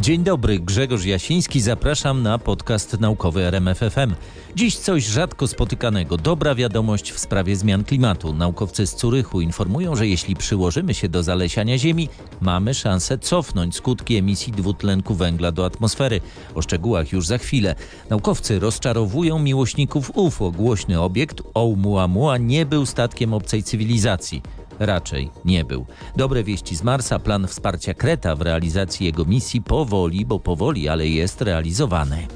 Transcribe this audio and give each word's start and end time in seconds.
Dzień 0.00 0.24
dobry, 0.24 0.58
Grzegorz 0.58 1.04
Jasiński, 1.04 1.60
zapraszam 1.60 2.22
na 2.22 2.38
podcast 2.38 3.00
naukowy 3.00 3.42
RMFFM. 3.42 4.14
Dziś 4.56 4.76
coś 4.76 5.04
rzadko 5.04 5.48
spotykanego. 5.48 6.16
Dobra 6.16 6.54
wiadomość 6.54 7.12
w 7.12 7.18
sprawie 7.18 7.56
zmian 7.56 7.84
klimatu. 7.84 8.34
Naukowcy 8.34 8.86
z 8.86 8.94
Curychu 8.94 9.40
informują, 9.40 9.96
że 9.96 10.06
jeśli 10.06 10.36
przyłożymy 10.36 10.94
się 10.94 11.08
do 11.08 11.22
zalesiania 11.22 11.78
Ziemi, 11.78 12.08
mamy 12.40 12.74
szansę 12.74 13.18
cofnąć 13.18 13.76
skutki 13.76 14.16
emisji 14.16 14.52
dwutlenku 14.52 15.14
węgla 15.14 15.52
do 15.52 15.64
atmosfery. 15.64 16.20
O 16.54 16.62
szczegółach 16.62 17.12
już 17.12 17.26
za 17.26 17.38
chwilę. 17.38 17.74
Naukowcy 18.10 18.58
rozczarowują 18.58 19.38
miłośników 19.38 20.10
UFO. 20.14 20.50
Głośny 20.50 21.00
obiekt 21.00 21.42
Oumuamua 21.54 22.38
nie 22.38 22.66
był 22.66 22.86
statkiem 22.86 23.34
obcej 23.34 23.62
cywilizacji 23.62 24.42
raczej 24.80 25.30
nie 25.44 25.64
był. 25.64 25.86
Dobre 26.16 26.44
wieści 26.44 26.76
z 26.76 26.82
Marsa, 26.82 27.18
plan 27.18 27.46
wsparcia 27.46 27.94
Kreta 27.94 28.36
w 28.36 28.40
realizacji 28.40 29.06
jego 29.06 29.24
misji 29.24 29.62
powoli, 29.62 30.26
bo 30.26 30.40
powoli, 30.40 30.88
ale 30.88 31.08
jest 31.08 31.42
realizowany. 31.42 32.26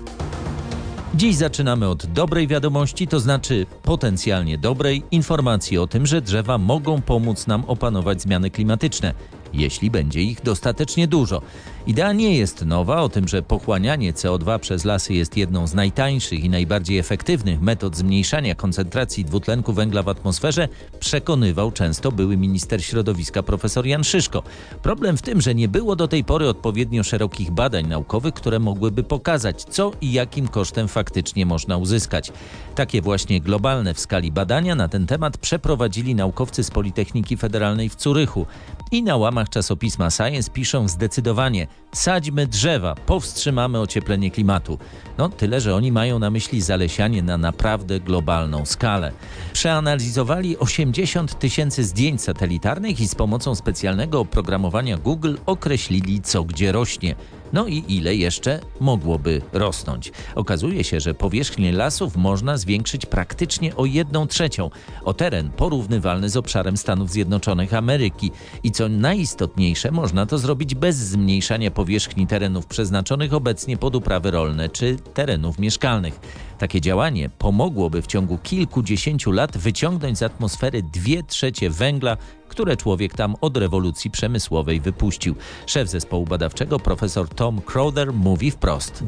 Dziś 1.15 1.37
zaczynamy 1.37 1.89
od 1.89 2.07
dobrej 2.07 2.47
wiadomości, 2.47 3.09
to 3.09 3.21
znaczy 3.21 3.67
potencjalnie 3.83 4.59
dobrej 4.59 5.03
informacji 5.11 5.79
o 5.79 5.87
tym, 5.87 6.07
że 6.07 6.23
drzewa 6.23 6.59
mogą 6.59 7.03
pomóc 7.03 7.47
nam 7.47 7.65
opanować 7.65 8.23
zmiany 8.23 8.51
klimatyczne 8.51 9.15
jeśli 9.55 9.91
będzie 9.91 10.23
ich 10.23 10.43
dostatecznie 10.43 11.09
dużo. 11.09 11.43
Idea 11.87 12.13
nie 12.13 12.37
jest 12.37 12.65
nowa 12.65 13.03
o 13.03 13.09
tym, 13.09 13.29
że 13.29 13.43
pochłanianie 13.43 14.13
CO2 14.13 14.59
przez 14.59 14.85
lasy 14.85 15.15
jest 15.15 15.37
jedną 15.37 15.67
z 15.67 15.75
najtańszych 15.75 16.45
i 16.45 16.51
najbardziej 16.51 16.99
efektywnych 16.99 17.61
metod 17.61 17.97
zmniejszania 17.97 18.55
koncentracji 18.55 19.25
dwutlenku 19.25 19.73
węgla 19.73 20.03
w 20.03 20.09
atmosferze, 20.09 20.69
przekonywał 21.01 21.73
często 21.73 22.13
były 22.13 22.37
minister 22.37 22.85
środowiska 22.85 23.43
profesor 23.43 23.87
Jan 23.87 24.05
Szyszko. 24.05 24.43
Problem 24.83 25.17
w 25.17 25.23
tym, 25.23 25.41
że 25.41 25.55
nie 25.55 25.69
było 25.69 25.97
do 25.97 26.09
tej 26.09 26.25
pory 26.25 26.49
odpowiednio 26.49 27.03
szerokich 27.03 27.51
badań 27.51 27.87
naukowych, 27.87 28.35
które 28.35 28.59
mogłyby 28.59 29.03
pokazać, 29.03 29.65
co 29.65 29.93
i 30.01 30.13
jakim 30.13 30.49
kosztem 30.49 30.89
faktycznie 30.89 31.47
można 31.47 31.77
uzyskać. 31.77 32.33
Takie 32.75 33.03
właśnie 33.03 33.41
globalne 33.41 33.95
w 33.95 34.01
skali 34.01 34.33
badania 34.33 34.75
na 34.75 34.89
ten 34.89 35.07
temat 35.07 35.39
przeprowadzili 35.39 36.15
naukowcy 36.15 36.65
z 36.65 36.71
Politechniki 36.71 37.37
Federalnej 37.37 37.89
w 37.89 37.95
Curychu 37.95 38.47
i 38.91 39.03
na 39.03 39.17
łamach 39.17 39.44
czasopisma 39.49 40.11
Science 40.11 40.51
piszą 40.51 40.89
zdecydowanie 40.89 41.67
sadźmy 41.93 42.47
drzewa, 42.47 42.95
powstrzymamy 42.95 43.81
ocieplenie 43.81 44.31
klimatu. 44.31 44.79
No 45.19 45.29
tyle, 45.29 45.61
że 45.61 45.75
oni 45.75 45.93
mają 45.93 46.19
na 46.19 46.31
myśli 46.31 46.61
zalesianie 46.61 47.23
na 47.23 47.39
naprawdę 47.39 48.01
globalną 48.01 48.67
skalę. 48.67 49.13
Przeanalizowali 49.53 50.59
80 50.59 51.39
tysięcy 51.39 51.85
zdjęć 51.85 52.23
satelitarnych 52.23 53.01
i 53.01 53.09
z 53.09 53.15
pomocą 53.15 53.55
specjalnego 53.55 54.21
oprogramowania 54.21 54.97
Google 54.97 55.37
określili 55.47 56.21
co 56.23 56.45
gdzie 56.45 56.73
rośnie. 56.73 57.15
No 57.55 57.67
i 57.67 57.85
ile 57.89 58.15
jeszcze 58.15 58.61
mogłoby 58.81 59.43
rosnąć? 59.53 60.13
Okazuje 60.35 60.85
się, 60.85 61.01
że 61.01 61.15
powierzchnię 61.15 61.73
lasów 61.73 62.17
można 62.17 62.57
zwiększyć 62.57 63.07
praktycznie 63.07 63.77
o 63.77 63.85
jedną 63.85 64.27
trzecią, 64.27 64.71
o 65.05 65.15
teren 65.15 65.51
porównywalny 65.51 66.29
z 66.29 66.37
obszarem 66.37 66.77
Stanów 66.77 67.11
Zjednoczonych 67.11 67.75
Ameryki. 67.75 68.31
I 68.63 68.71
co 68.71 68.89
najistotniejsze, 68.89 69.91
można 69.91 70.27
to 70.27 70.39
zrobić 70.39 70.75
bez 70.75 70.97
zmniejszania 70.97 71.71
powierzchni 71.71 72.27
terenów 72.27 72.67
przeznaczonych 72.67 73.35
obecnie 73.35 73.77
pod 73.77 73.97
uprawy 73.97 74.31
rolne 74.31 74.69
czy 74.69 74.97
terenów 74.97 75.59
mieszkalnych. 75.59 76.21
Takie 76.59 76.81
działanie 76.81 77.31
pomogłoby 77.39 78.03
w 78.03 78.07
ciągu 78.07 78.39
kilkudziesięciu 78.39 79.33
lat 79.33 79.59
wyciągnąć 79.59 80.19
z 80.19 80.23
atmosfery 80.23 80.83
dwie 80.83 81.23
trzecie 81.23 81.71
węgla, 81.71 82.17
które 82.55 82.77
człowiek 82.77 83.15
tam 83.15 83.37
od 83.41 83.57
rewolucji 83.57 84.11
przemysłowej 84.11 84.81
wypuścił. 84.81 85.35
Szef 85.67 85.89
zespołu 85.89 86.25
badawczego 86.25 86.79
profesor 86.79 87.29
Tom 87.29 87.61
Crowder 87.61 88.13
mówi 88.13 88.51
wprost. 88.51 89.05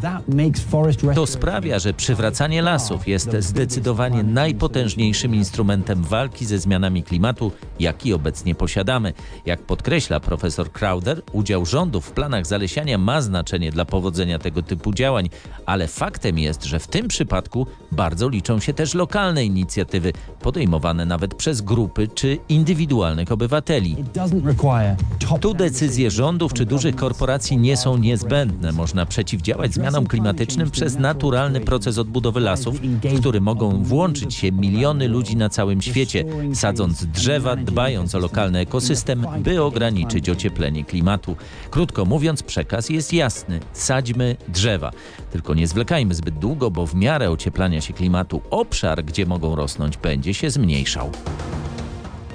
To 1.14 1.26
sprawia, 1.26 1.78
że 1.78 1.94
przywracanie 1.94 2.62
lasów 2.62 3.08
jest 3.08 3.36
zdecydowanie 3.38 4.22
najpotężniejszym 4.22 5.34
instrumentem 5.34 6.02
walki 6.02 6.46
ze 6.46 6.58
zmianami 6.58 7.02
klimatu, 7.02 7.52
jaki 7.80 8.12
obecnie 8.12 8.54
posiadamy. 8.54 9.12
Jak 9.44 9.62
podkreśla 9.62 10.20
profesor 10.20 10.72
Crowder, 10.72 11.22
udział 11.32 11.66
rządu 11.66 12.00
w 12.00 12.12
planach 12.12 12.46
zalesiania 12.46 12.98
ma 12.98 13.20
znaczenie 13.20 13.70
dla 13.72 13.84
powodzenia 13.84 14.38
tego 14.38 14.62
typu 14.62 14.92
działań, 14.92 15.28
ale 15.66 15.88
faktem 15.88 16.38
jest, 16.38 16.64
że 16.64 16.78
w 16.78 16.86
tym 16.86 17.08
przypadku 17.08 17.66
bardzo 17.92 18.28
liczą 18.28 18.60
się 18.60 18.74
też 18.74 18.94
lokalne 18.94 19.44
inicjatywy, 19.44 20.12
podejmowane 20.40 21.06
nawet 21.06 21.34
przez 21.34 21.60
grupy 21.60 22.08
czy 22.08 22.38
indywidualnych 22.48 23.32
obywateli. 23.32 23.35
Tu 25.40 25.54
decyzje 25.54 26.10
rządów 26.10 26.52
czy 26.52 26.66
dużych 26.66 26.96
korporacji 26.96 27.58
nie 27.58 27.76
są 27.76 27.96
niezbędne. 27.96 28.72
Można 28.72 29.06
przeciwdziałać 29.06 29.74
zmianom 29.74 30.06
klimatycznym 30.06 30.70
przez 30.70 30.98
naturalny 30.98 31.60
proces 31.60 31.98
odbudowy 31.98 32.40
lasów, 32.40 32.80
w 32.80 33.20
który 33.20 33.40
mogą 33.40 33.82
włączyć 33.82 34.34
się 34.34 34.52
miliony 34.52 35.08
ludzi 35.08 35.36
na 35.36 35.48
całym 35.48 35.82
świecie, 35.82 36.24
sadząc 36.54 37.06
drzewa, 37.06 37.56
dbając 37.56 38.14
o 38.14 38.18
lokalny 38.18 38.58
ekosystem, 38.58 39.26
by 39.38 39.62
ograniczyć 39.62 40.30
ocieplenie 40.30 40.84
klimatu. 40.84 41.36
Krótko 41.70 42.04
mówiąc, 42.04 42.42
przekaz 42.42 42.90
jest 42.90 43.12
jasny. 43.12 43.60
Sadźmy 43.72 44.36
drzewa. 44.48 44.90
Tylko 45.32 45.54
nie 45.54 45.66
zwlekajmy 45.66 46.14
zbyt 46.14 46.38
długo, 46.38 46.70
bo 46.70 46.86
w 46.86 46.94
miarę 46.94 47.30
ocieplania 47.30 47.80
się 47.80 47.92
klimatu 47.92 48.42
obszar, 48.50 49.04
gdzie 49.04 49.26
mogą 49.26 49.56
rosnąć, 49.56 49.96
będzie 49.96 50.34
się 50.34 50.50
zmniejszał. 50.50 51.10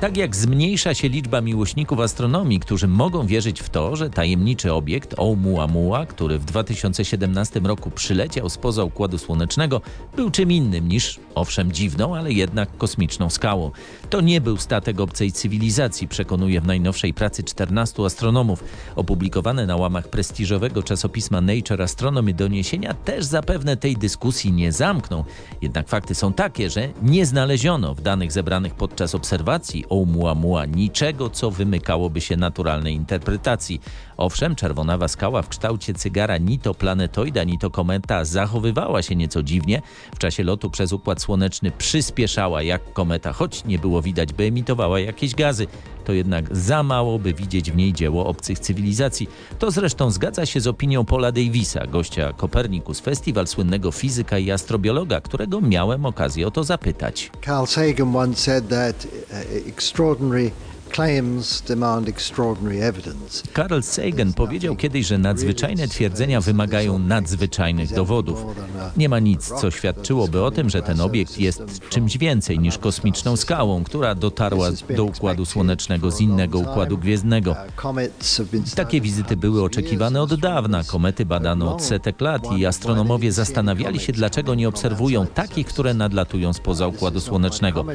Tak 0.01 0.17
jak 0.17 0.35
zmniejsza 0.35 0.93
się 0.93 1.09
liczba 1.09 1.41
miłośników 1.41 1.99
astronomii, 1.99 2.59
którzy 2.59 2.87
mogą 2.87 3.25
wierzyć 3.25 3.61
w 3.61 3.69
to, 3.69 3.95
że 3.95 4.09
tajemniczy 4.09 4.73
obiekt 4.73 5.13
Oumuamua, 5.17 6.05
który 6.05 6.39
w 6.39 6.45
2017 6.45 7.59
roku 7.59 7.91
przyleciał 7.91 8.49
spoza 8.49 8.83
Układu 8.83 9.17
Słonecznego, 9.17 9.81
był 10.15 10.31
czym 10.31 10.51
innym 10.51 10.87
niż, 10.87 11.19
owszem 11.35 11.71
dziwną, 11.71 12.15
ale 12.15 12.31
jednak 12.31 12.77
kosmiczną 12.77 13.29
skałą. 13.29 13.71
To 14.09 14.21
nie 14.21 14.41
był 14.41 14.57
statek 14.57 14.99
obcej 14.99 15.31
cywilizacji, 15.31 16.07
przekonuje 16.07 16.61
w 16.61 16.67
najnowszej 16.67 17.13
pracy 17.13 17.43
14 17.43 18.05
astronomów. 18.05 18.63
Opublikowane 18.95 19.65
na 19.65 19.75
łamach 19.75 20.07
prestiżowego 20.07 20.83
czasopisma 20.83 21.41
Nature 21.41 21.81
Astronomy 21.81 22.33
doniesienia 22.33 22.93
też 22.93 23.25
zapewne 23.25 23.77
tej 23.77 23.97
dyskusji 23.97 24.51
nie 24.51 24.71
zamkną. 24.71 25.23
Jednak 25.61 25.89
fakty 25.89 26.15
są 26.15 26.33
takie, 26.33 26.69
że 26.69 26.89
nie 27.01 27.25
znaleziono 27.25 27.95
w 27.95 28.01
danych 28.01 28.31
zebranych 28.31 28.73
podczas 28.73 29.15
obserwacji 29.15 29.90
Oumuamua 29.91 30.65
niczego, 30.65 31.29
co 31.29 31.51
wymykałoby 31.51 32.21
się 32.21 32.37
naturalnej 32.37 32.95
interpretacji. 32.95 33.81
Owszem, 34.17 34.55
czerwonawa 34.55 35.07
skała 35.07 35.41
w 35.41 35.49
kształcie 35.49 35.93
cygara 35.93 36.37
ni 36.37 36.59
to 36.59 36.73
planetoida, 36.73 37.43
ni 37.43 37.57
to 37.57 37.69
kometa 37.69 38.25
zachowywała 38.25 39.01
się 39.01 39.15
nieco 39.15 39.43
dziwnie. 39.43 39.81
W 40.15 40.19
czasie 40.19 40.43
lotu 40.43 40.69
przez 40.69 40.93
Układ 40.93 41.21
Słoneczny 41.21 41.71
przyspieszała 41.71 42.63
jak 42.63 42.93
kometa, 42.93 43.33
choć 43.33 43.65
nie 43.65 43.79
było 43.79 44.01
widać, 44.01 44.33
by 44.33 44.43
emitowała 44.43 44.99
jakieś 44.99 45.35
gazy. 45.35 45.67
To 46.03 46.13
jednak 46.13 46.57
za 46.57 46.83
mało, 46.83 47.19
by 47.19 47.33
widzieć 47.33 47.71
w 47.71 47.75
niej 47.75 47.93
dzieło 47.93 48.25
obcych 48.25 48.59
cywilizacji. 48.59 49.29
To 49.59 49.71
zresztą 49.71 50.11
zgadza 50.11 50.45
się 50.45 50.61
z 50.61 50.67
opinią 50.67 51.05
Paula 51.05 51.31
Davisa, 51.31 51.87
gościa 51.87 52.33
Kopernikus 52.33 52.99
Festival, 52.99 53.47
słynnego 53.47 53.91
fizyka 53.91 54.37
i 54.37 54.51
astrobiologa, 54.51 55.21
którego 55.21 55.61
miałem 55.61 56.05
okazję 56.05 56.47
o 56.47 56.51
to 56.51 56.63
zapytać. 56.63 57.31
Carl 57.45 57.65
Sagan 57.65 58.15
once 58.15 58.41
said 58.41 58.69
that 58.69 59.05
uh, 59.05 59.67
extraordinary 59.67 60.51
Carl 63.55 63.81
Sagan 63.81 64.33
powiedział 64.33 64.75
kiedyś, 64.75 65.05
że 65.07 65.17
nadzwyczajne 65.17 65.87
twierdzenia 65.87 66.41
wymagają 66.41 66.99
nadzwyczajnych 66.99 67.93
dowodów. 67.93 68.45
Nie 68.97 69.09
ma 69.09 69.19
nic, 69.19 69.53
co 69.61 69.71
świadczyłoby 69.71 70.43
o 70.43 70.51
tym, 70.51 70.69
że 70.69 70.81
ten 70.81 71.01
obiekt 71.01 71.37
jest 71.37 71.61
czymś 71.89 72.17
więcej 72.17 72.59
niż 72.59 72.77
kosmiczną 72.77 73.35
skałą, 73.37 73.83
która 73.83 74.15
dotarła 74.15 74.67
do 74.95 75.03
Układu 75.03 75.45
Słonecznego 75.45 76.11
z 76.11 76.21
innego 76.21 76.59
układu 76.59 76.97
gwiezdnego. 76.97 77.55
Takie 78.75 79.01
wizyty 79.01 79.37
były 79.37 79.63
oczekiwane 79.63 80.21
od 80.21 80.39
dawna. 80.39 80.83
Komety 80.83 81.25
badano 81.25 81.75
od 81.75 81.83
setek 81.83 82.21
lat 82.21 82.57
i 82.57 82.65
astronomowie 82.65 83.31
zastanawiali 83.31 83.99
się, 83.99 84.13
dlaczego 84.13 84.55
nie 84.55 84.67
obserwują 84.67 85.27
takich, 85.27 85.67
które 85.67 85.93
nadlatują 85.93 86.53
spoza 86.53 86.87
Układu 86.87 87.19
Słonecznego. 87.19 87.85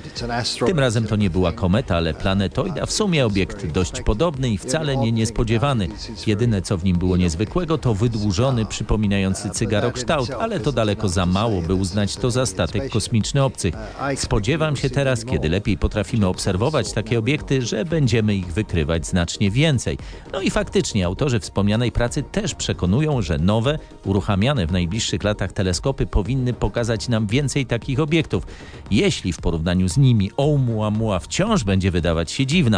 Tym 0.66 0.78
razem 0.78 1.06
to 1.06 1.16
nie 1.16 1.30
była 1.30 1.52
kometa, 1.52 1.96
ale 1.96 2.14
planetoida 2.14 2.85
w 2.86 2.92
sumie 2.92 3.26
obiekt 3.26 3.66
dość 3.66 4.00
podobny 4.00 4.50
i 4.50 4.58
wcale 4.58 4.96
nie 4.96 5.12
niespodziewany. 5.12 5.88
Jedyne 6.26 6.62
co 6.62 6.78
w 6.78 6.84
nim 6.84 6.98
było 6.98 7.16
niezwykłego 7.16 7.78
to 7.78 7.94
wydłużony, 7.94 8.66
przypominający 8.66 9.50
cygarokształt, 9.50 10.30
ale 10.30 10.60
to 10.60 10.72
daleko 10.72 11.08
za 11.08 11.26
mało, 11.26 11.62
by 11.62 11.74
uznać 11.74 12.16
to 12.16 12.30
za 12.30 12.46
statek 12.46 12.90
kosmiczny 12.90 13.44
obcych. 13.44 13.74
Spodziewam 14.16 14.76
się 14.76 14.90
teraz, 14.90 15.24
kiedy 15.24 15.48
lepiej 15.48 15.78
potrafimy 15.78 16.26
obserwować 16.26 16.92
takie 16.92 17.18
obiekty, 17.18 17.62
że 17.62 17.84
będziemy 17.84 18.34
ich 18.34 18.52
wykrywać 18.52 19.06
znacznie 19.06 19.50
więcej. 19.50 19.98
No 20.32 20.40
i 20.40 20.50
faktycznie 20.50 21.06
autorzy 21.06 21.40
wspomnianej 21.40 21.92
pracy 21.92 22.22
też 22.22 22.54
przekonują, 22.54 23.22
że 23.22 23.38
nowe, 23.38 23.78
uruchamiane 24.04 24.66
w 24.66 24.72
najbliższych 24.72 25.24
latach 25.24 25.52
teleskopy 25.52 26.06
powinny 26.06 26.52
pokazać 26.52 27.08
nam 27.08 27.26
więcej 27.26 27.66
takich 27.66 28.00
obiektów. 28.00 28.46
Jeśli 28.90 29.32
w 29.32 29.38
porównaniu 29.38 29.88
z 29.88 29.96
nimi 29.96 30.30
Oumuamua 30.36 31.18
wciąż 31.18 31.64
będzie 31.64 31.90
wydawać 31.90 32.30
się 32.30 32.46
dziwna, 32.46 32.75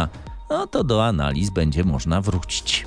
no 0.49 0.67
to 0.67 0.83
do 0.83 1.05
analiz 1.05 1.49
będzie 1.49 1.83
można 1.83 2.21
wrócić. 2.21 2.85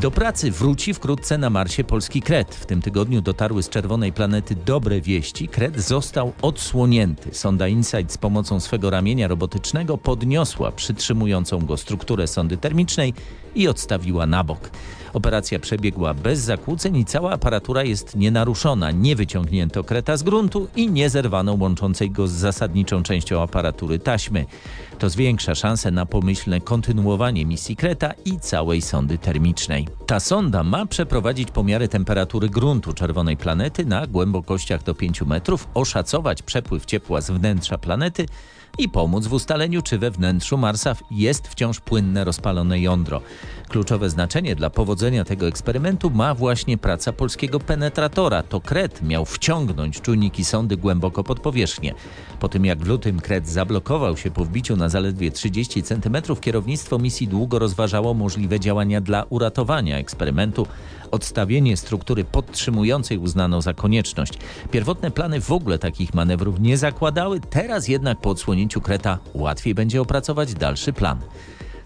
Do 0.00 0.10
pracy 0.10 0.50
wróci 0.50 0.94
wkrótce 0.94 1.38
na 1.38 1.50
Marsie 1.50 1.84
polski 1.84 2.22
kret. 2.22 2.54
W 2.54 2.66
tym 2.66 2.82
tygodniu 2.82 3.20
dotarły 3.20 3.62
z 3.62 3.68
czerwonej 3.68 4.12
planety 4.12 4.54
dobre 4.66 5.00
wieści. 5.00 5.48
Kret 5.48 5.80
został 5.80 6.32
odsłonięty. 6.42 7.34
Sonda 7.34 7.68
InSight 7.68 8.12
z 8.12 8.18
pomocą 8.18 8.60
swego 8.60 8.90
ramienia 8.90 9.28
robotycznego 9.28 9.98
podniosła 9.98 10.72
przytrzymującą 10.72 11.66
go 11.66 11.76
strukturę 11.76 12.26
sondy 12.26 12.56
termicznej 12.56 13.14
i 13.54 13.68
odstawiła 13.68 14.26
na 14.26 14.44
bok. 14.44 14.70
Operacja 15.12 15.58
przebiegła 15.58 16.14
bez 16.14 16.40
zakłóceń 16.40 16.96
i 16.96 17.04
cała 17.04 17.32
aparatura 17.32 17.84
jest 17.84 18.16
nienaruszona. 18.16 18.90
Nie 18.90 19.16
wyciągnięto 19.16 19.84
kreta 19.84 20.16
z 20.16 20.22
gruntu 20.22 20.68
i 20.76 20.90
nie 20.90 21.10
zerwano 21.10 21.56
łączącej 21.60 22.10
go 22.10 22.28
z 22.28 22.32
zasadniczą 22.32 23.02
częścią 23.02 23.42
aparatury 23.42 23.98
taśmy. 23.98 24.46
To 24.98 25.10
zwiększa 25.10 25.54
szanse 25.54 25.90
na 25.90 26.06
pomyślne 26.06 26.60
kontynuowanie 26.60 27.46
misji 27.46 27.76
Kreta 27.76 28.12
i 28.24 28.40
całej 28.40 28.82
sondy 28.82 29.18
termicznej. 29.18 29.87
Ta 30.06 30.20
sonda 30.20 30.62
ma 30.62 30.86
przeprowadzić 30.86 31.50
pomiary 31.50 31.88
temperatury 31.88 32.48
gruntu 32.48 32.92
czerwonej 32.92 33.36
planety 33.36 33.84
na 33.84 34.06
głębokościach 34.06 34.82
do 34.82 34.94
5 34.94 35.22
metrów, 35.22 35.68
oszacować 35.74 36.42
przepływ 36.42 36.86
ciepła 36.86 37.20
z 37.20 37.30
wnętrza 37.30 37.78
planety 37.78 38.26
i 38.78 38.88
pomóc 38.88 39.26
w 39.26 39.32
ustaleniu, 39.32 39.82
czy 39.82 39.98
we 39.98 40.10
wnętrzu 40.10 40.58
Marsa 40.58 40.96
jest 41.10 41.48
wciąż 41.48 41.80
płynne 41.80 42.24
rozpalone 42.24 42.80
jądro. 42.80 43.20
Kluczowe 43.68 44.10
znaczenie 44.10 44.54
dla 44.54 44.70
powodzenia 44.70 45.24
tego 45.24 45.46
eksperymentu 45.48 46.10
ma 46.10 46.34
właśnie 46.34 46.78
praca 46.78 47.12
polskiego 47.12 47.60
penetratora. 47.60 48.42
To 48.42 48.60
Kret 48.60 49.02
miał 49.02 49.24
wciągnąć 49.24 50.00
czujniki 50.00 50.44
sondy 50.44 50.76
głęboko 50.76 51.24
pod 51.24 51.40
powierzchnię. 51.40 51.94
Po 52.40 52.48
tym 52.48 52.64
jak 52.64 52.78
w 52.78 52.86
lutym 52.86 53.20
Kret 53.20 53.48
zablokował 53.48 54.16
się 54.16 54.30
po 54.30 54.44
wbiciu 54.44 54.76
na 54.76 54.88
zaledwie 54.88 55.30
30 55.30 55.82
cm, 55.82 56.16
kierownictwo 56.40 56.98
misji 56.98 57.28
długo 57.28 57.58
rozważało 57.58 58.14
możliwe 58.14 58.60
działania 58.60 59.00
dla 59.00 59.24
uratowania 59.28 59.77
eksperymentu. 59.86 60.66
Odstawienie 61.10 61.76
struktury 61.76 62.24
podtrzymującej 62.24 63.18
uznano 63.18 63.62
za 63.62 63.74
konieczność. 63.74 64.32
Pierwotne 64.70 65.10
plany 65.10 65.40
w 65.40 65.52
ogóle 65.52 65.78
takich 65.78 66.14
manewrów 66.14 66.60
nie 66.60 66.78
zakładały, 66.78 67.40
teraz 67.40 67.88
jednak 67.88 68.20
po 68.20 68.30
odsłonięciu 68.30 68.80
Kreta 68.80 69.18
łatwiej 69.34 69.74
będzie 69.74 70.00
opracować 70.00 70.54
dalszy 70.54 70.92
plan. 70.92 71.18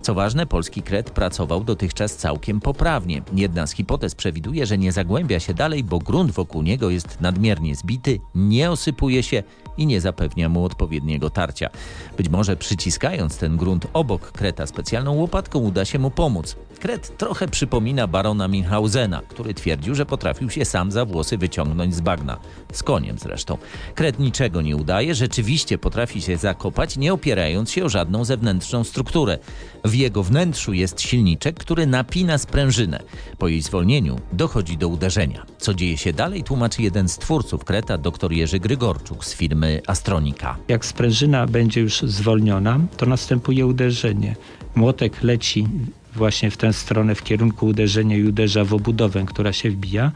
Co 0.03 0.15
ważne, 0.15 0.47
polski 0.47 0.83
kret 0.83 1.11
pracował 1.11 1.65
dotychczas 1.65 2.17
całkiem 2.17 2.61
poprawnie. 2.61 3.23
Jedna 3.35 3.67
z 3.67 3.73
hipotez 3.73 4.15
przewiduje, 4.15 4.67
że 4.67 4.79
nie 4.79 4.93
zagłębia 4.93 5.41
się 5.41 5.55
dalej, 5.55 5.85
bo 5.85 5.99
grunt 5.99 6.31
wokół 6.31 6.63
niego 6.63 6.91
jest 6.91 7.21
nadmiernie 7.21 7.75
zbity, 7.75 8.19
nie 8.35 8.71
osypuje 8.71 9.23
się 9.23 9.43
i 9.77 9.87
nie 9.87 10.01
zapewnia 10.01 10.49
mu 10.49 10.65
odpowiedniego 10.65 11.31
tarcia. 11.31 11.71
Być 12.17 12.29
może 12.29 12.57
przyciskając 12.57 13.37
ten 13.37 13.57
grunt 13.57 13.87
obok 13.93 14.33
kreta 14.33 14.67
specjalną 14.67 15.13
łopatką 15.13 15.59
uda 15.59 15.85
się 15.85 15.99
mu 15.99 16.11
pomóc. 16.11 16.57
Kret 16.83 17.17
trochę 17.17 17.49
przypomina 17.49 18.07
barona 18.07 18.49
Minhausena, 18.49 19.23
który 19.29 19.55
twierdził, 19.55 19.95
że 19.95 20.07
potrafił 20.07 20.51
się 20.51 20.65
sam 20.65 20.93
za 20.93 21.05
włosy 21.05 21.39
wyciągnąć 21.39 21.95
z 21.95 22.01
bagna. 22.01 22.39
Z 22.73 22.83
koniem 22.83 23.19
zresztą. 23.19 23.59
Kret 23.95 24.19
niczego 24.19 24.63
nie 24.63 24.77
udaje, 24.77 25.15
rzeczywiście 25.15 25.79
potrafi 25.79 26.23
się 26.23 26.37
zakopać, 26.37 26.97
nie 26.97 27.13
opierając 27.13 27.71
się 27.71 27.85
o 27.85 27.89
żadną 27.89 28.25
zewnętrzną 28.25 28.85
strukturę. 28.85 29.39
W 29.85 29.95
jego 29.95 30.23
wnętrzu 30.23 30.73
jest 30.73 31.01
silniczek, 31.01 31.57
który 31.59 31.87
napina 31.87 32.39
sprężynę. 32.39 33.03
Po 33.39 33.49
jej 33.49 33.63
zwolnieniu 33.63 34.17
dochodzi 34.33 34.79
do 34.79 34.89
uderzenia. 34.89 35.47
Co 35.59 35.75
dzieje 35.75 35.99
się 35.99 36.13
dalej, 36.13 36.43
tłumaczy 36.45 36.83
jeden 36.83 37.09
z 37.09 37.19
twórców 37.19 37.65
Kreta, 37.65 37.99
dr 37.99 38.33
Jerzy 38.33 38.61
Grygorczuk 38.61 39.25
z 39.25 39.35
firmy 39.35 39.81
Astronika. 39.87 40.57
Jak 40.69 40.85
sprężyna 40.85 41.47
będzie 41.47 41.81
już 41.81 42.03
zwolniona, 42.03 42.81
to 42.97 43.07
następuje 43.07 43.67
uderzenie. 43.67 44.37
Młotek 44.75 45.23
leci 45.23 45.67
właśnie 46.15 46.51
w 46.51 46.57
tę 46.57 46.73
stronę, 46.73 47.15
w 47.15 47.23
kierunku 47.23 47.67
uderzenia 47.67 48.17
i 48.17 48.25
uderza 48.25 48.65
w 48.65 48.75
obudowę, 48.75 49.25
która 49.27 49.53
się 49.53 49.71
wbija. 49.71 50.13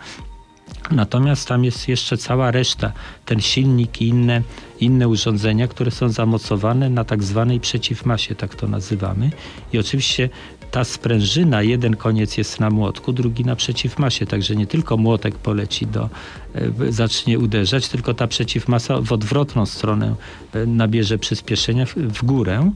Natomiast 0.90 1.48
tam 1.48 1.64
jest 1.64 1.88
jeszcze 1.88 2.16
cała 2.16 2.50
reszta, 2.50 2.92
ten 3.24 3.40
silnik 3.40 4.02
i 4.02 4.08
inne, 4.08 4.42
inne 4.80 5.08
urządzenia, 5.08 5.68
które 5.68 5.90
są 5.90 6.08
zamocowane 6.08 6.90
na 6.90 7.04
tak 7.04 7.22
zwanej 7.22 7.60
przeciwmasie, 7.60 8.34
tak 8.34 8.54
to 8.54 8.68
nazywamy. 8.68 9.30
I 9.72 9.78
oczywiście 9.78 10.28
ta 10.70 10.84
sprężyna, 10.84 11.62
jeden 11.62 11.96
koniec 11.96 12.36
jest 12.36 12.60
na 12.60 12.70
młotku, 12.70 13.12
drugi 13.12 13.44
na 13.44 13.56
przeciwmasie, 13.56 14.26
także 14.26 14.56
nie 14.56 14.66
tylko 14.66 14.96
młotek 14.96 15.34
poleci 15.34 15.86
do, 15.86 16.08
e, 16.54 16.92
zacznie 16.92 17.38
uderzać, 17.38 17.88
tylko 17.88 18.14
ta 18.14 18.26
przeciwmasa 18.26 19.00
w 19.00 19.12
odwrotną 19.12 19.66
stronę 19.66 20.14
e, 20.54 20.66
nabierze 20.66 21.18
przyspieszenia 21.18 21.86
w, 21.96 22.24
górę, 22.24 22.70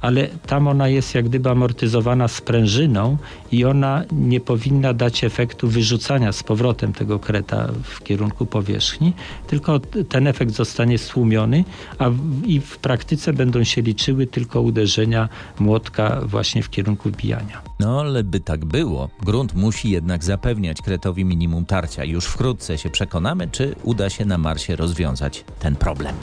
ale 0.00 0.28
tam 0.28 0.68
ona 0.68 0.88
jest 0.88 1.14
jak 1.14 1.24
gdyby 1.24 1.50
amortyzowana 1.50 2.28
sprężyną 2.28 3.16
i 3.52 3.64
ona 3.64 4.04
nie 4.12 4.40
powinna 4.40 4.92
dać 4.92 5.24
efektu 5.24 5.68
wyrzucania 5.68 6.32
z 6.32 6.42
powrotem 6.42 6.92
tego 6.92 7.18
kreta 7.18 7.68
w 7.82 8.02
kierunku 8.02 8.46
powierzchni, 8.46 9.12
tylko 9.46 9.80
ten 10.08 10.26
efekt 10.26 10.52
zostanie 10.52 10.98
stłumiony, 10.98 11.64
a 11.98 12.10
w, 12.10 12.46
i 12.46 12.60
w 12.60 12.78
praktyce 12.78 13.32
będą 13.32 13.64
się 13.64 13.82
liczyły 13.82 14.26
tylko 14.26 14.60
uderzenia 14.60 15.28
młotka 15.58 16.20
właśnie 16.26 16.62
w 16.62 16.70
kierunku 16.70 17.10
wbijania. 17.34 17.62
No, 17.80 18.00
ale 18.00 18.24
by 18.24 18.40
tak 18.40 18.64
było, 18.64 19.08
grunt 19.22 19.54
musi 19.54 19.90
jednak 19.90 20.24
zapewniać 20.24 20.82
kretowi 20.82 21.24
minimum 21.24 21.66
tarcia. 21.66 22.04
Już 22.04 22.24
wkrótce 22.24 22.78
się 22.78 22.90
przekonamy, 22.90 23.48
czy 23.48 23.74
uda 23.82 24.10
się 24.10 24.24
na 24.24 24.38
Marsie 24.38 24.76
rozwiązać 24.76 25.44
ten 25.58 25.76
problem. 25.76 26.14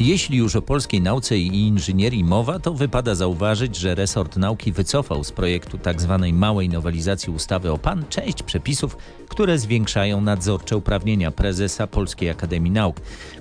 Jeśli 0.00 0.38
już 0.38 0.56
o 0.56 0.62
polskiej 0.62 1.00
nauce 1.00 1.38
i 1.38 1.66
inżynierii 1.68 2.24
mowa, 2.24 2.58
to 2.58 2.74
wypada 2.74 3.14
zauważyć, 3.14 3.76
że 3.76 3.94
resort 3.94 4.36
nauki 4.36 4.72
wycofał 4.72 5.24
z 5.24 5.32
projektu 5.32 5.78
tzw. 5.78 6.18
Tak 6.20 6.32
małej 6.32 6.68
nowelizacji 6.68 7.32
ustawy 7.32 7.72
o 7.72 7.78
PAN 7.78 8.04
część 8.08 8.42
przepisów, 8.42 8.96
które 9.28 9.58
zwiększają 9.58 10.20
nadzorcze 10.20 10.76
uprawnienia 10.76 11.30
prezesa 11.30 11.86
Polskiej 11.86 12.30
Akademii 12.30 12.70
Nauk. 12.70 12.96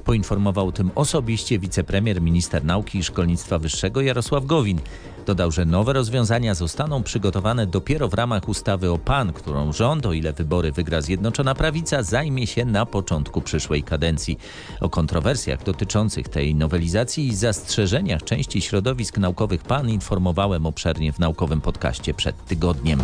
Poinformował 0.05 0.67
o 0.67 0.71
tym 0.71 0.91
osobiście 0.95 1.59
wicepremier 1.59 2.21
minister 2.21 2.65
nauki 2.65 2.97
i 2.97 3.03
szkolnictwa 3.03 3.59
wyższego 3.59 4.01
Jarosław 4.01 4.45
Gowin. 4.45 4.79
Dodał, 5.25 5.51
że 5.51 5.65
nowe 5.65 5.93
rozwiązania 5.93 6.53
zostaną 6.53 7.03
przygotowane 7.03 7.67
dopiero 7.67 8.07
w 8.07 8.13
ramach 8.13 8.49
ustawy 8.49 8.91
o 8.91 8.97
PAN, 8.97 9.33
którą 9.33 9.73
rząd, 9.73 10.05
o 10.05 10.13
ile 10.13 10.33
wybory 10.33 10.71
wygra 10.71 11.01
Zjednoczona 11.01 11.55
Prawica, 11.55 12.03
zajmie 12.03 12.47
się 12.47 12.65
na 12.65 12.85
początku 12.85 13.41
przyszłej 13.41 13.83
kadencji. 13.83 14.37
O 14.81 14.89
kontrowersjach 14.89 15.63
dotyczących 15.63 16.29
tej 16.43 16.55
nowelizacji 16.55 17.27
i 17.27 17.35
zastrzeżeniach 17.35 18.23
części 18.23 18.61
środowisk 18.61 19.17
naukowych 19.17 19.63
PAN 19.63 19.89
informowałem 19.89 20.65
obszernie 20.65 21.13
w 21.13 21.19
naukowym 21.19 21.61
podcaście 21.61 22.13
przed 22.13 22.45
tygodniem. 22.45 22.99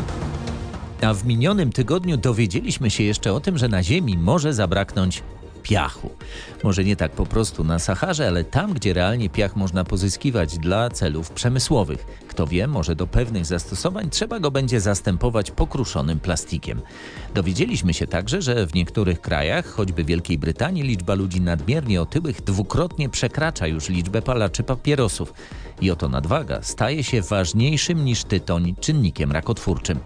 A 1.02 1.14
w 1.14 1.26
minionym 1.26 1.72
tygodniu 1.72 2.18
dowiedzieliśmy 2.18 2.90
się 2.90 3.04
jeszcze 3.04 3.34
o 3.34 3.40
tym, 3.40 3.58
że 3.58 3.68
na 3.68 3.84
Ziemi 3.84 4.18
może 4.18 4.54
zabraknąć 4.54 5.24
piachu. 5.70 6.10
Może 6.64 6.84
nie 6.84 6.96
tak 6.96 7.12
po 7.12 7.26
prostu 7.26 7.64
na 7.64 7.80
Saharze, 7.80 8.28
ale 8.28 8.44
tam, 8.44 8.74
gdzie 8.74 8.94
realnie 8.94 9.30
piach 9.30 9.56
można 9.56 9.84
pozyskiwać 9.84 10.58
dla 10.58 10.90
celów 10.90 11.32
przemysłowych. 11.32 12.06
Kto 12.28 12.48
wie, 12.48 12.68
może 12.68 12.96
do 12.96 13.08
pewnych 13.08 13.46
zastosowań 13.46 14.10
trzeba 14.10 14.40
go 14.40 14.52
będzie 14.52 14.82
zastępować 14.82 15.52
pokruszonym 15.52 16.20
plastikiem. 16.20 16.82
Dowiedzieliśmy 17.34 17.94
się 17.94 18.08
także, 18.08 18.42
że 18.42 18.68
w 18.68 18.74
niektórych 18.74 19.22
krajach, 19.22 19.66
choćby 19.66 20.04
Wielkiej 20.04 20.38
Brytanii, 20.38 20.84
liczba 20.84 21.14
ludzi 21.14 21.42
nadmiernie 21.42 22.02
otyłych 22.02 22.42
dwukrotnie 22.42 23.10
przekracza 23.10 23.68
już 23.68 23.90
liczbę 23.90 24.22
palaczy 24.22 24.64
papierosów. 24.64 25.34
I 25.82 25.92
oto 25.92 26.10
nadwaga 26.10 26.62
staje 26.62 27.04
się 27.04 27.22
ważniejszym 27.22 28.06
niż 28.06 28.24
tytoń 28.24 28.76
czynnikiem 28.80 29.32
rakotwórczym. 29.32 30.00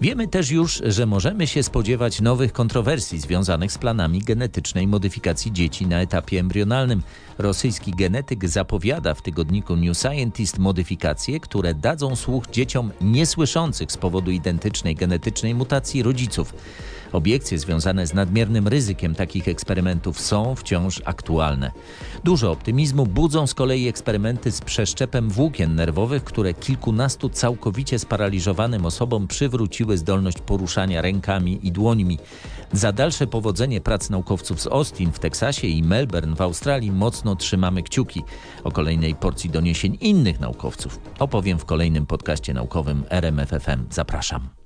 Wiemy 0.00 0.28
też 0.28 0.50
już, 0.50 0.82
że 0.86 1.06
możemy 1.06 1.46
się 1.46 1.62
spodziewać 1.62 2.20
nowych 2.20 2.52
kontrowersji 2.52 3.18
związanych 3.20 3.72
z 3.72 3.78
planami 3.78 4.18
genetycznej 4.18 4.86
modyfikacji 4.86 5.52
dzieci 5.52 5.86
na 5.86 6.00
etapie 6.00 6.40
embrionalnym. 6.40 7.02
Rosyjski 7.38 7.92
genetyk 7.92 8.48
zapowiada 8.48 9.14
w 9.14 9.22
tygodniku 9.22 9.76
New 9.76 9.98
Scientist 9.98 10.58
modyfikacje, 10.58 11.40
które 11.40 11.74
dadzą 11.74 12.16
słuch 12.16 12.46
dzieciom 12.52 12.92
niesłyszących 13.00 13.92
z 13.92 13.96
powodu 13.96 14.30
identycznej 14.30 14.94
genetycznej 14.94 15.54
mutacji 15.54 16.02
rodziców. 16.02 16.54
Obiekcje 17.12 17.58
związane 17.58 18.06
z 18.06 18.14
nadmiernym 18.14 18.68
ryzykiem 18.68 19.14
takich 19.14 19.48
eksperymentów 19.48 20.20
są 20.20 20.54
wciąż 20.54 21.02
aktualne. 21.04 21.70
Dużo 22.24 22.52
optymizmu 22.52 23.06
budzą 23.06 23.46
z 23.46 23.54
kolei 23.54 23.88
eksperymenty 23.88 24.52
z 24.52 24.60
przeszczepem 24.60 25.30
włókien 25.30 25.74
nerwowych, 25.74 26.24
które 26.24 26.54
kilkunastu 26.54 27.28
całkowicie 27.28 27.98
sparaliżowanym 27.98 28.86
osobom 28.86 29.26
przywróciły 29.26 29.98
zdolność 29.98 30.38
poruszania 30.40 31.02
rękami 31.02 31.58
i 31.62 31.72
dłońmi. 31.72 32.18
Za 32.72 32.92
dalsze 32.92 33.26
powodzenie 33.26 33.80
prac 33.80 34.10
naukowców 34.10 34.60
z 34.60 34.66
Austin 34.66 35.12
w 35.12 35.18
Teksasie 35.18 35.66
i 35.66 35.82
Melbourne 35.82 36.36
w 36.36 36.40
Australii 36.40 36.92
mocno 36.92 37.36
trzymamy 37.36 37.82
kciuki. 37.82 38.22
O 38.64 38.72
kolejnej 38.72 39.14
porcji 39.14 39.50
doniesień 39.50 39.98
innych 40.00 40.40
naukowców 40.40 41.00
opowiem 41.18 41.58
w 41.58 41.64
kolejnym 41.64 42.06
podcaście 42.06 42.54
naukowym 42.54 43.04
RMFFM. 43.10 43.84
Zapraszam. 43.90 44.65